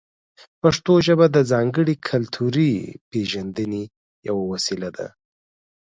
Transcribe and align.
پښتو 0.61 0.93
ژبه 1.05 1.25
د 1.35 1.37
ځانګړې 1.51 1.95
کلتوري 2.09 2.71
پېژندنې 3.09 3.83
یوه 4.27 4.43
وسیله 4.53 4.89
ده. 4.97 5.07